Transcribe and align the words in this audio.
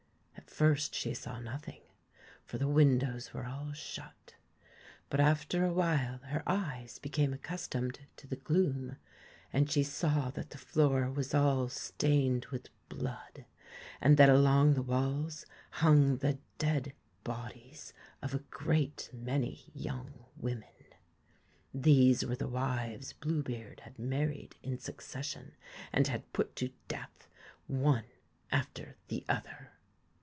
At 0.37 0.67
first 0.67 0.93
she 0.93 1.13
saw 1.15 1.39
nothing, 1.39 1.81
for 2.45 2.57
the 2.59 2.67
windows 2.67 3.33
were 3.33 3.45
all 3.47 3.71
shut. 3.71 4.35
But 5.09 5.19
after 5.19 5.63
a 5.65 5.73
while 5.73 6.19
her 6.25 6.43
eyes 6.45 6.99
became 6.99 7.33
accustomed 7.33 8.01
to 8.17 8.27
the 8.27 8.35
gloom, 8.35 8.97
and 9.53 9.71
she 9.71 9.81
saw 9.81 10.29
that 10.31 10.49
the 10.49 10.57
floor 10.59 11.09
was 11.09 11.33
all 11.33 11.67
stained 11.69 12.45
with 12.47 12.69
blood, 12.89 13.45
and 14.01 14.17
that 14.17 14.29
along 14.29 14.73
the 14.73 14.83
walls 14.83 15.45
hung 15.71 16.17
the 16.17 16.37
dead 16.59 16.93
bodies 17.23 17.93
of 18.21 18.35
a 18.35 18.43
great 18.51 19.09
many 19.13 19.63
young 19.73 20.25
women. 20.37 20.75
These 21.73 22.25
were 22.25 22.35
the 22.35 22.47
wives 22.49 23.13
Blue 23.13 23.41
beard 23.41 23.79
had 23.79 23.97
married 23.97 24.57
in 24.61 24.77
succession, 24.77 25.53
and 25.93 26.07
had 26.07 26.31
put 26.33 26.55
to 26.57 26.71
death, 26.87 27.27
one 27.67 28.05
after 28.51 28.95
the 29.07 29.23
other. 29.29 29.71